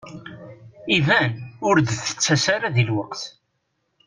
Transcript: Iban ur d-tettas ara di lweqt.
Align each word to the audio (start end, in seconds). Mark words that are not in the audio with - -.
Iban 0.95 1.33
ur 1.67 1.75
d-tettas 1.79 2.43
ara 2.55 2.75
di 2.75 2.83
lweqt. 2.89 3.21